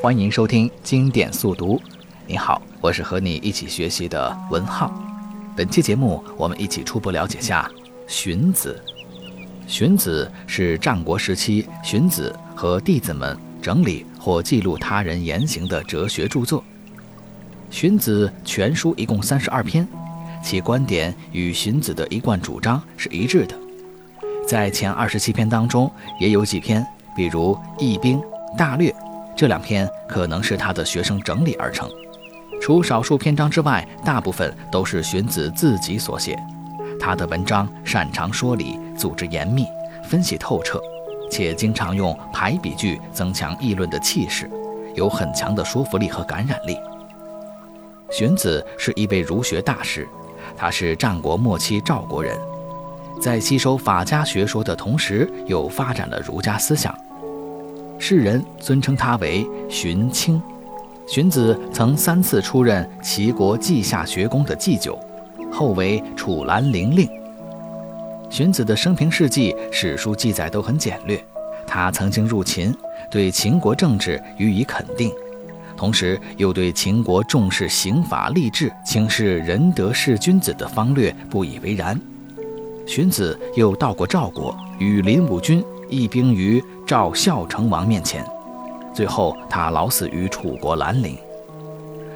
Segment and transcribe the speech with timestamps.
[0.00, 1.80] 欢迎收听经典速读。
[2.24, 4.92] 你好，我是和你一起学习的文浩。
[5.56, 7.68] 本期节目，我们一起初步了解下
[8.06, 8.80] 荀子。
[9.66, 16.62] 荀子是战国时期荀子和弟子们整理或记录他人言行的哲学著作。
[17.68, 19.86] 荀子全书一共三十二篇，
[20.44, 23.56] 其观点与荀子的一贯主张是一致的。
[24.46, 25.90] 在前二十七篇当中，
[26.20, 26.86] 也有几篇，
[27.16, 28.18] 比如《易兵》
[28.56, 28.90] 《大略》
[29.38, 31.88] 这两篇，可能是他的学生整理而成。
[32.60, 36.36] 除少数篇章之外，大部分都是荀子自己所写。
[36.98, 39.64] 他的文章擅长说理，组织严密，
[40.02, 40.80] 分析透彻，
[41.30, 44.50] 且经常用排比句增强议论的气势，
[44.96, 46.76] 有很强的说服力和感染力。
[48.10, 50.08] 荀子是一位儒学大师，
[50.56, 52.36] 他是战国末期赵国人。
[53.22, 56.92] 在吸收法家学说的同时，又发展了儒家思想。
[57.98, 60.40] 世人尊称他为荀卿。
[61.06, 64.98] 荀子曾三次出任齐国稷下学宫的祭酒，
[65.50, 67.08] 后为楚兰陵令。
[68.30, 71.22] 荀子的生平事迹史书记载都很简略。
[71.66, 72.74] 他曾经入秦，
[73.10, 75.12] 对秦国政治予以肯定，
[75.76, 81.98] 同时又对秦国重视刑法吏治、轻视仁德事君子的方略不以为然。
[82.86, 88.24] 荀子又到过赵国，与林武军议兵于赵孝成王面前，
[88.94, 91.18] 最后他老死于楚国兰陵。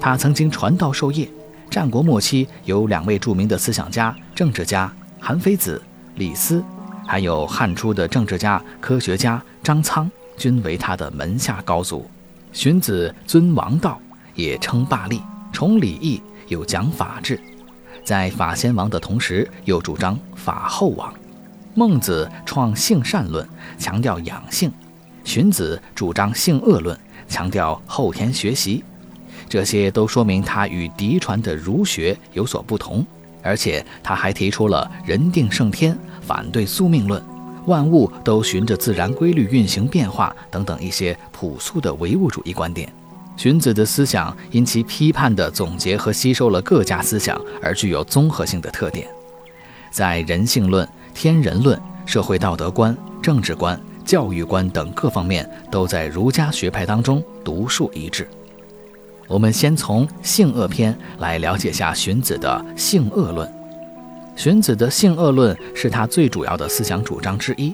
[0.00, 1.28] 他曾经传道授业。
[1.70, 5.82] 战国末期有两位著名的思想家、政治家韩非子、
[6.14, 6.64] 李斯，
[7.06, 12.08] 还有汉初的政治家、科学家张苍，均为他的门下高祖。
[12.50, 14.00] 荀子尊王道，
[14.34, 15.20] 也称霸利，
[15.52, 17.38] 崇礼义，又讲法治。
[18.02, 21.12] 在法先王的同时，又主张法后王。
[21.74, 23.46] 孟子创性善论，
[23.78, 24.70] 强调养性；
[25.24, 28.82] 荀子主张性恶论，强调后天学习。
[29.48, 33.04] 这些都说明他与嫡传的儒学有所不同，
[33.42, 37.22] 而且他还提出了人定胜天、反对宿命论、
[37.66, 42.90] 万物都循着自然规律运行变化等等一些朴素的唯物主义观点。
[43.36, 49.08] 荀子的思想因其批判的总结和吸收了各家思想而具有综合性的特点，
[49.90, 58.28] 在人性论、天人论、社会道德观、政治观、教育观等各方面都在儒家学派当中独树一帜。
[59.26, 63.50] 我们先从性恶篇来了解下荀子的性恶论。
[64.36, 67.72] 荀子的性恶论是他最主要的思想主张之一。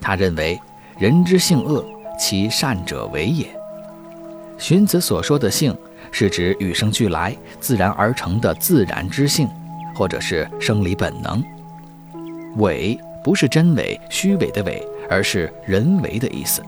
[0.00, 0.58] 他认为
[0.96, 1.84] 人之性恶，
[2.18, 3.46] 其善者为也。
[4.56, 5.76] 荀子所说的性，
[6.10, 9.46] 是指与生俱来、自然而成的自然之性，
[9.94, 11.44] 或者是生理本能。
[12.56, 16.62] 伪不是真伪、虚伪的伪，而是人为的意思。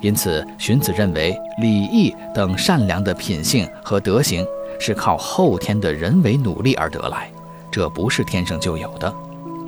[0.00, 4.44] 因此，荀子认为礼义等善良的品性和德行，
[4.80, 7.30] 是靠后天的人为努力而得来，
[7.70, 9.12] 这不是天生就有的。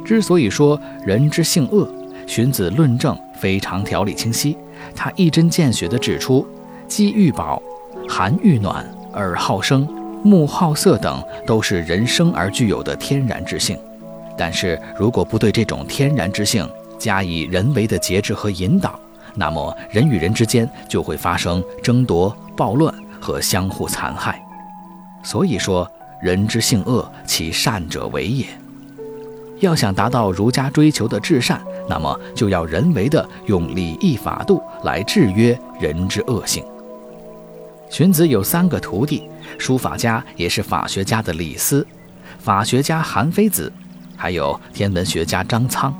[0.05, 1.89] 之所以说人之性恶，
[2.27, 4.57] 荀子论证非常条理清晰，
[4.95, 6.47] 他一针见血地指出。
[6.87, 7.61] 饥欲饱，
[8.07, 9.89] 寒欲暖，耳好声，
[10.23, 13.77] 目好色等，都是人生而具有的天然之性。
[14.37, 16.69] 但是如果不对这种天然之性
[16.99, 18.99] 加以人为的节制和引导，
[19.35, 24.41] 那么人与人之间就会发生争夺、暴乱和相互残害。
[25.23, 25.91] 所以说，
[26.21, 28.47] 人之性恶，其善者为也。
[29.61, 36.63] 要想达到儒家追求的至善，那么就要人为的用礼义法度来制约人之恶性。
[37.89, 39.29] 荀子有三个徒弟，
[39.59, 41.87] 书法家也是法学家的李斯，
[42.39, 43.73] 法学家韩非子，
[44.17, 45.95] 还有天文学家张苍。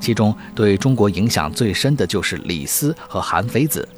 [0.00, 3.88] 其中对中国影响最深的就是李斯和韩非子。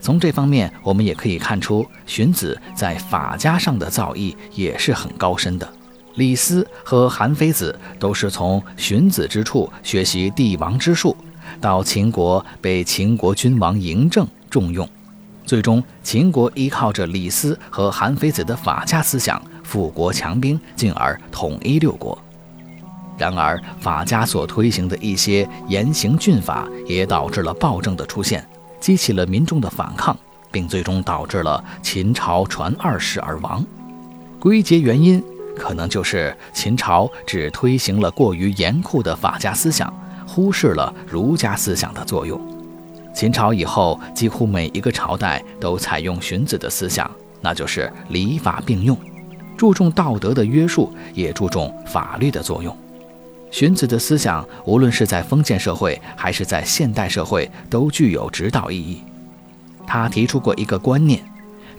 [0.00, 5.68] 从这方面，我们也可以看出荀子在法家上的造诣也是很高深的。
[6.14, 11.16] 李斯和韩非子都是从荀子之处学习帝王之术，
[11.60, 14.88] 到秦国被秦国君王嬴政重用。
[15.44, 22.16] 最终，秦国依靠着李斯和韩非子的法家思想，富国强兵，进而统一六国。
[23.18, 28.46] 然而，法家所推行的一些严刑峻法，也导致了暴政的出现，
[28.78, 30.16] 激起了民众的反抗，
[30.52, 33.64] 并最终导致了秦朝传二世而亡。
[34.38, 35.20] 归结原因，
[35.56, 39.92] 可能就是秦朝只推行了过于严酷的法家思想，
[40.24, 42.40] 忽视了儒家思想的作用。
[43.12, 47.10] 秦朝以后，几乎每一个朝代都采用荀子的思想，
[47.40, 48.96] 那就是礼法并用，
[49.56, 52.76] 注重道德的约束，也注重法律的作用。
[53.50, 59.02] 荀子的思想，无论是在封建社会还是在现代社会，都具有指导意义。
[59.86, 61.22] 他提出过一个观念：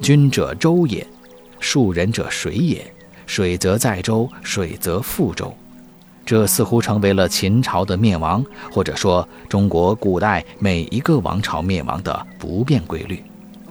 [0.01, 1.06] 君者周也，
[1.60, 2.86] 庶人者水也。
[3.27, 5.56] 水则载舟，水则覆舟。
[6.25, 13.24] 这似乎成为了秦朝的灭亡，或者说中国古代每一个王朝灭亡的不变规律。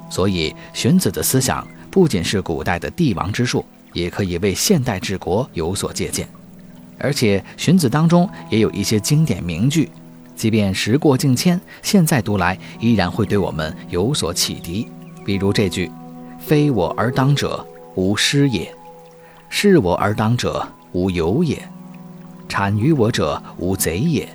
[0.08, 6.28] 所以，荀子的思想不仅是古代的帝王之术，也可以为现代治国有所借鉴。
[6.98, 9.88] 而且，荀子当中也有一些经典名句，
[10.34, 14.88] 即便时过境迁，现在读来依然会对我们有所启迪。
[15.24, 15.90] 比如这句
[16.40, 17.64] ：“非我而当者，
[17.94, 18.72] 吾师也。”
[19.50, 21.56] 是我而当者，无有也；
[22.48, 24.28] 谄于我者，无贼也。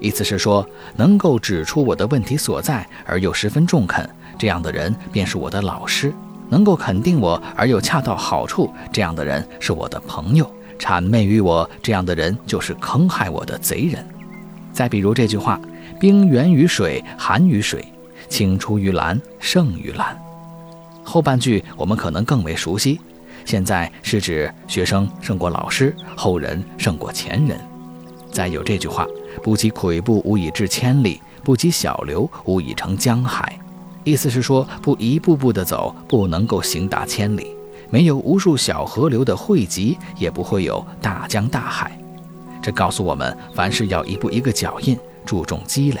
[0.00, 0.66] 意思是说，
[0.96, 6.10] 能够指出我的问题所在而又十分中肯，这样的人便是我的老师；
[6.48, 10.44] 能够肯定我而又恰到好处，这样的人是我的朋友；
[10.80, 14.04] 谄媚于我，这样的人就是坑害我的贼人。
[14.72, 15.60] 再比如这句话
[16.00, 17.80] ：“冰源于水，寒于水；
[18.30, 20.18] 青出于蓝，胜于蓝。”
[21.04, 22.98] 后半句我们可能更为熟悉。
[23.44, 27.58] 现在是指学生胜过老师，后人胜过前人。
[28.32, 29.06] 再有这句话
[29.42, 33.58] ：“不积跬步，无以至千里；不积小流，无以成江海。”
[34.02, 37.54] 意思是说，不一步步地走，不能够行达千里；
[37.90, 41.90] 没有无数小河流的汇集，也不会有大江大海。
[42.62, 44.96] 这告诉我们，凡事要一步一个脚印，
[45.26, 46.00] 注重积累。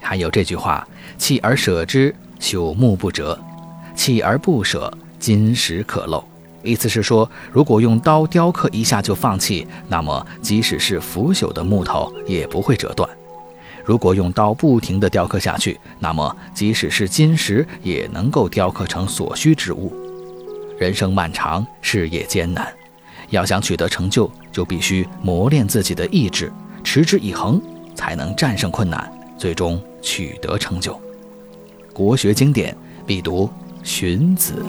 [0.00, 0.86] 还有这句话
[1.18, 3.38] ：“锲而舍之，朽木不折；
[3.96, 6.22] 锲而不舍，金石可镂。”
[6.64, 13.06] 意思是说，如果用刀雕刻一下就放弃，那么即使是腐朽的木头也不会折断；
[13.84, 19.92] 如果用刀不停地雕刻下去，那么即使是金石也能够雕刻成所需之物。
[20.78, 22.66] 人生漫长，事业艰难，
[23.30, 27.60] 要想取得成就，就必须磨练自己的意志，持之以恒，
[27.94, 31.00] 才能战胜困难，最终取得成就。
[31.92, 32.76] 国学经典
[33.06, 33.46] 必读
[33.84, 34.64] 《荀子》。